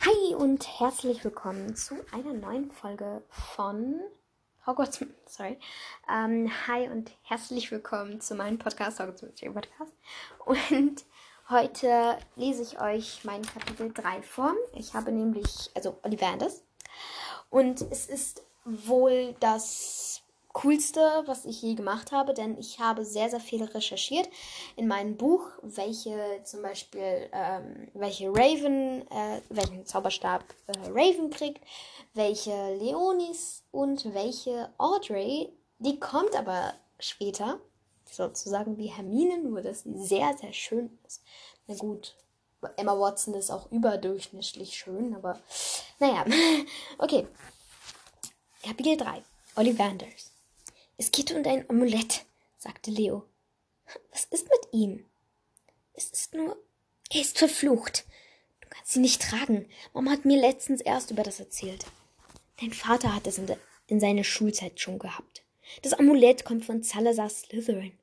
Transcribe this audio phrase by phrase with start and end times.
[0.00, 4.00] Hi und herzlich willkommen zu einer neuen Folge von
[4.66, 5.04] Hogwarts.
[5.26, 5.58] Sorry.
[6.08, 9.92] Ähm, hi und herzlich willkommen zu meinem Podcast, Hogwarts Mystery Podcast.
[10.44, 11.04] Und
[11.48, 14.54] heute lese ich euch mein Kapitel 3 vor.
[14.74, 16.62] Ich habe nämlich, also Ollivanders.
[17.50, 20.22] Und es ist wohl das
[20.62, 24.28] coolste, was ich je gemacht habe, denn ich habe sehr, sehr viel recherchiert
[24.76, 31.62] in meinem Buch, welche zum Beispiel, ähm, welche Raven, äh, welchen Zauberstab äh, Raven kriegt,
[32.14, 35.52] welche Leonis und welche Audrey.
[35.78, 37.60] Die kommt aber später,
[38.10, 41.22] sozusagen wie Hermine, nur dass sie sehr, sehr schön ist.
[41.66, 42.16] Na gut,
[42.76, 45.38] Emma Watson ist auch überdurchschnittlich schön, aber
[45.98, 46.24] naja,
[46.98, 47.26] okay.
[48.62, 49.22] Kapitel 3.
[49.56, 50.35] Ollivanders.
[50.98, 52.24] Es geht um dein Amulett,
[52.56, 53.24] sagte Leo.
[54.10, 55.04] Was ist mit ihm?
[55.92, 56.56] Es ist nur.
[57.10, 58.04] Er ist verflucht.
[58.60, 59.68] Du kannst ihn nicht tragen.
[59.92, 61.84] Mama hat mir letztens erst über das erzählt.
[62.60, 63.46] Dein Vater hat es in,
[63.86, 65.44] in seiner Schulzeit schon gehabt.
[65.82, 67.98] Das Amulett kommt von Salazar Slytherin.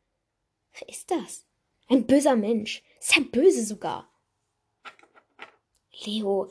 [0.74, 1.46] Wer ist das?
[1.90, 2.84] Ein böser Mensch.
[3.00, 4.10] Sehr böse sogar.
[6.06, 6.50] Leo,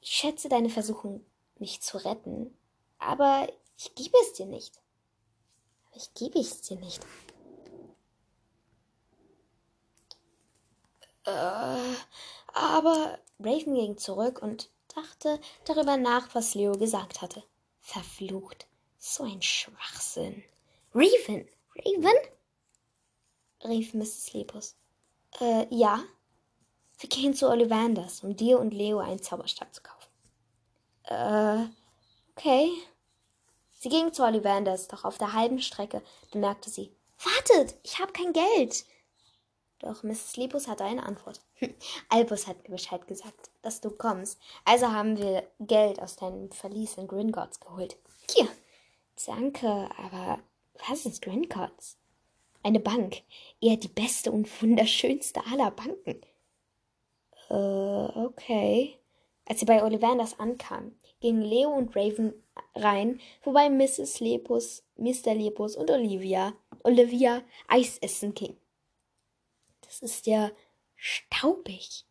[0.00, 1.24] ich schätze deine Versuchung,
[1.58, 2.56] mich zu retten,
[2.98, 4.80] aber ich gebe es dir nicht.
[5.96, 7.02] Ich gebe es dir nicht.
[11.24, 11.94] Äh,
[12.52, 17.42] aber Raven ging zurück und dachte darüber nach, was Leo gesagt hatte.
[17.80, 18.66] Verflucht.
[18.98, 20.42] So ein Schwachsinn.
[20.94, 21.48] Raven!
[21.76, 22.16] Raven?
[23.64, 24.32] rief Mrs.
[24.34, 24.76] Lepus.
[25.40, 26.02] Äh, ja?
[26.98, 30.10] Wir gehen zu Ollivanders, um dir und Leo einen Zauberstab zu kaufen.
[31.04, 31.68] Äh,
[32.32, 32.70] okay.
[33.86, 36.02] Sie ging zu Ollivanders, doch auf der halben Strecke
[36.32, 36.90] bemerkte sie,
[37.22, 38.84] Wartet, ich habe kein Geld.
[39.78, 40.36] Doch Mrs.
[40.36, 41.40] Lepus hatte eine Antwort.
[42.08, 44.40] Albus hat mir Bescheid gesagt, dass du kommst.
[44.64, 47.96] Also haben wir Geld aus deinem Verlies in Gringotts geholt.
[48.28, 48.48] Hier.
[49.24, 50.40] Danke, aber
[50.88, 51.96] was ist Gringotts?
[52.64, 53.22] Eine Bank.
[53.60, 56.22] Eher die beste und wunderschönste aller Banken.
[57.50, 58.98] Äh, okay.
[59.48, 62.34] Als sie bei Ollivanders ankam, gingen Leo und Raven
[62.74, 64.20] rein, wobei Mrs.
[64.20, 65.34] Lepus, Mr.
[65.34, 66.52] Lepus und Olivia,
[66.82, 68.56] Olivia Eis essen ging.
[69.82, 70.50] Das ist ja
[70.96, 72.04] staubig,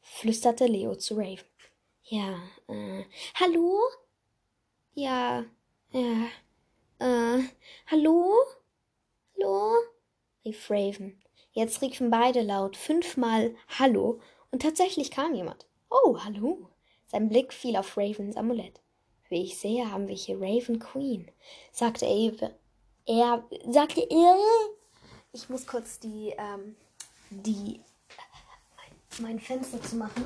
[0.00, 1.46] flüsterte Leo zu Raven.
[2.04, 2.38] Ja,
[2.68, 3.04] äh,
[3.34, 3.80] hallo?
[4.94, 5.44] Ja,
[5.92, 6.28] ja,
[6.98, 7.42] äh,
[7.86, 8.34] hallo?
[9.34, 9.76] Hallo?
[10.44, 11.18] rief Raven.
[11.52, 14.20] Jetzt riefen beide laut fünfmal Hallo
[14.50, 15.66] und tatsächlich kam jemand.
[15.90, 16.68] Oh, hallo.
[17.12, 18.80] Sein Blick fiel auf Ravens Amulett.
[19.28, 21.30] Wie ich sehe, haben wir hier Raven Queen,
[21.70, 22.54] sagte Eve.
[23.06, 24.36] Er sagte er.
[25.32, 26.74] Ich muss kurz die, ähm,
[27.30, 27.80] die,
[29.20, 30.24] mein Fenster zu machen,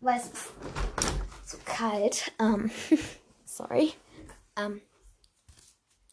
[0.00, 0.52] weil es ist
[1.46, 2.32] zu kalt.
[2.38, 2.70] Ähm,
[3.44, 3.92] sorry.
[4.56, 4.80] Ähm,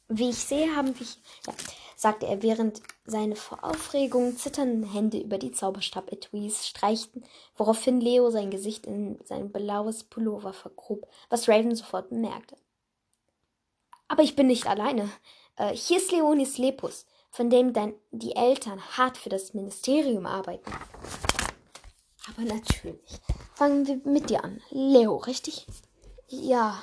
[0.08, 1.08] wie ich sehe, haben wir,
[1.47, 1.53] ja,
[1.96, 7.24] sagte er, während seine vor Aufregung zitternden Hände über die Zauberstab-Etuis streichten,
[7.58, 12.56] woraufhin Leo sein Gesicht in sein blaues Pullover vergrub, was Raven sofort bemerkte.
[14.08, 15.09] Aber ich bin nicht alleine.
[15.58, 20.72] Äh, hier ist Leonis Lepus, von dem dein, die Eltern hart für das Ministerium arbeiten.
[22.30, 23.19] Aber natürlich.
[23.56, 24.62] Fangen wir mit dir an.
[24.69, 25.68] Leo, richtig?
[26.28, 26.81] Ja.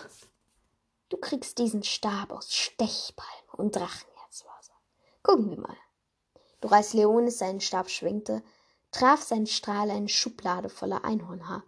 [1.09, 4.11] Du kriegst diesen Stab aus Stechpalme und Drachen.
[5.23, 5.77] Gucken wir mal.
[6.61, 8.43] Doch als Leonis seinen Stab schwingte,
[8.91, 11.65] traf sein Strahl eine Schublade voller Einhornhaar.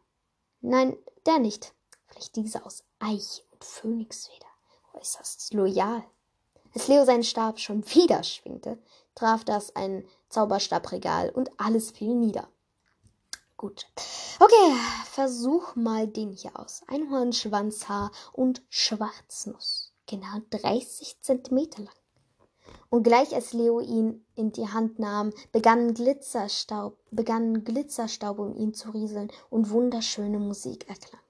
[0.60, 1.72] Nein, der nicht.
[2.06, 4.46] Vielleicht diese aus Eich und Phönixfeder.
[4.92, 6.04] Äußerst loyal.
[6.74, 8.78] Als Leo seinen Stab schon wieder schwingte,
[9.14, 12.48] traf das ein Zauberstabregal und alles fiel nieder.
[13.56, 13.86] Gut.
[14.40, 14.74] Okay,
[15.04, 16.82] versuch mal den hier aus.
[16.88, 19.92] Einhornschwanzhaar und Schwarznuss.
[20.06, 21.94] Genau 30 Zentimeter lang.
[22.90, 28.74] Und gleich als Leo ihn in die Hand nahm, begann Glitzerstaub, begann Glitzerstaub um ihn
[28.74, 31.22] zu rieseln und wunderschöne Musik erklang.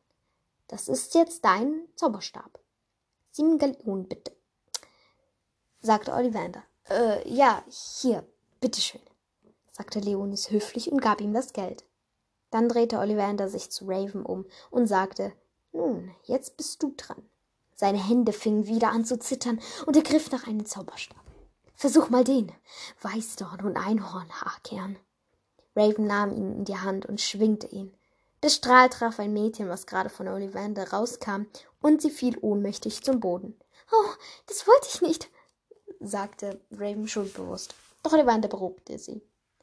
[0.69, 2.59] Das ist jetzt dein Zauberstab.
[3.31, 4.33] Sieben Gallionen bitte,
[5.81, 6.65] sagte Ollivander.
[6.89, 8.27] Äh, ja, hier,
[8.61, 9.01] bitteschön,
[9.71, 11.85] sagte Leonis höflich und gab ihm das Geld.
[12.51, 15.33] Dann drehte Ollivander sich zu Raven um und sagte,
[15.73, 17.23] nun, jetzt bist du dran.
[17.75, 21.22] Seine Hände fingen wieder an zu zittern und er griff nach einem Zauberstab.
[21.83, 22.53] Versuch mal den.
[23.01, 25.01] Weißdorn und Einhornhaarkern.
[25.75, 27.93] Raven nahm ihn in die Hand und schwingte ihn.
[28.41, 31.47] Der Strahl traf ein Mädchen, was gerade von Ollivander rauskam,
[31.81, 33.61] und sie fiel ohnmächtig zum Boden.
[33.91, 34.11] Oh,
[34.47, 35.29] das wollte ich nicht,
[35.99, 37.75] sagte Raven schuldbewusst.
[38.05, 39.21] Doch Ollivander beruhigte sie.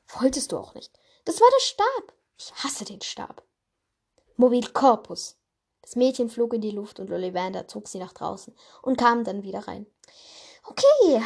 [0.09, 0.91] Wolltest du auch nicht.
[1.23, 2.13] Das war der Stab.
[2.37, 3.43] Ich hasse den Stab.
[4.35, 5.37] Mobil Corpus.
[5.81, 9.43] Das Mädchen flog in die Luft und Ollivander zog sie nach draußen und kam dann
[9.43, 9.85] wieder rein.
[10.63, 11.23] Okay,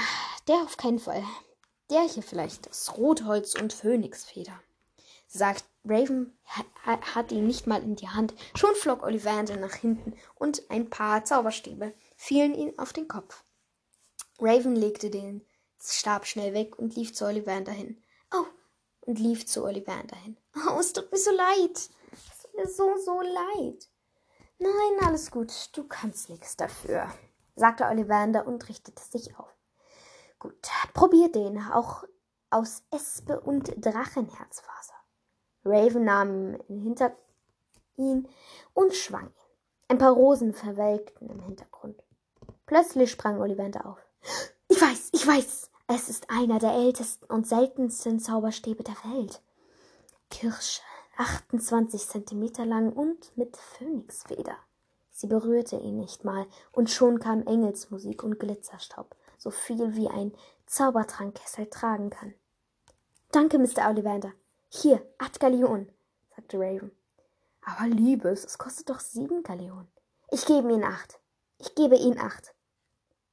[0.48, 1.24] der auf keinen Fall.
[1.90, 4.60] Der hier vielleicht das Rotholz und Phönixfeder.
[5.28, 6.38] Sagt Raven
[6.86, 8.34] hat ihn nicht mal in die Hand.
[8.56, 13.44] Schon flog Ollivander nach hinten und ein paar Zauberstäbe fielen ihm auf den Kopf.
[14.40, 15.46] Raven legte den
[15.82, 18.02] Stab schnell weg und lief zu Ollivander hin.
[18.34, 18.46] Oh,
[19.02, 20.38] und lief zu Ollivander hin.
[20.56, 21.90] Oh, es tut mir so leid.
[22.12, 23.90] Es tut mir so, so leid.
[24.60, 25.52] Nein, alles gut.
[25.74, 27.14] Du kannst nichts dafür,
[27.56, 29.54] sagte Ollivander und richtete sich auf.
[30.40, 32.04] Gut, probier den, auch
[32.50, 34.94] aus Espe und Drachenherzfaser.
[35.66, 37.16] Raven nahm ihn hinter
[37.96, 38.28] ihn
[38.74, 39.34] und schwang ihn.
[39.88, 42.04] Ein paar Rosen verwelkten im Hintergrund.
[42.66, 44.00] Plötzlich sprang Ollivander auf.
[44.68, 45.70] Ich weiß, ich weiß.
[45.88, 49.42] Es ist einer der ältesten und seltensten Zauberstäbe der Welt.
[50.30, 50.82] Kirsche,
[51.18, 54.56] 28 Zentimeter lang und mit Phönixfeder.
[55.14, 60.34] Sie berührte ihn nicht mal, und schon kam Engelsmusik und Glitzerstaub, so viel wie ein
[60.66, 62.34] Zaubertrankkessel tragen kann.
[63.32, 63.88] Danke, Mr.
[63.90, 64.34] Ollivander.
[64.70, 65.92] Hier, acht Galeonen,
[66.36, 66.92] sagte Raven.
[67.62, 69.88] Aber Liebes, es kostet doch sieben Galeonen.
[70.32, 71.20] Ich gebe Ihnen acht.
[71.60, 72.56] Ich gebe Ihnen acht.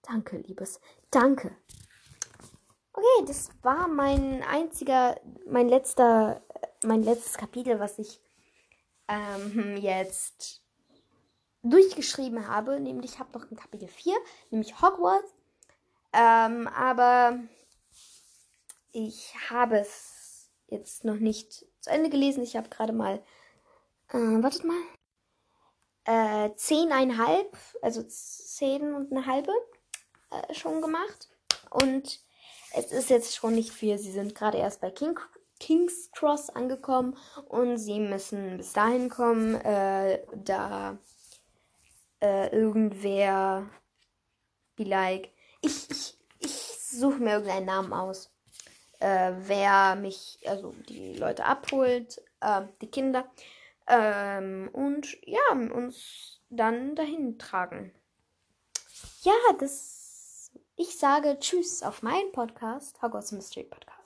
[0.03, 0.81] Danke, Liebes.
[1.11, 1.57] Danke.
[2.93, 6.43] Okay, das war mein einziger, mein letzter,
[6.85, 8.21] mein letztes Kapitel, was ich
[9.09, 10.63] ähm, jetzt
[11.63, 12.81] durchgeschrieben habe.
[12.81, 14.15] Nämlich, ich habe noch ein Kapitel 4,
[14.51, 15.35] nämlich Hogwarts.
[16.13, 17.39] Ähm, aber
[18.93, 22.43] ich habe es jetzt noch nicht zu Ende gelesen.
[22.43, 23.23] Ich habe gerade mal,
[24.09, 24.81] äh, wartet mal,
[26.05, 29.53] äh, zehneinhalb, also zehn und eine halbe
[30.31, 31.29] äh, schon gemacht.
[31.71, 32.21] Und
[32.73, 33.99] es ist jetzt schon nicht viel.
[33.99, 35.19] Sie sind gerade erst bei King,
[35.59, 37.17] King's Cross angekommen
[37.49, 40.99] und sie müssen bis dahin kommen, äh, da
[42.21, 43.69] äh, irgendwer,
[44.77, 45.31] wie like,
[45.63, 48.33] ich, ich, ich suche mir irgendeinen Namen aus.
[48.99, 53.31] Äh, wer mich, also die Leute abholt, äh, die Kinder,
[53.87, 57.93] ähm, und ja, uns dann dahin tragen.
[59.23, 60.01] Ja, das
[60.77, 64.00] ich sage Tschüss auf meinen Podcast, Hogwarts Mystery Podcast.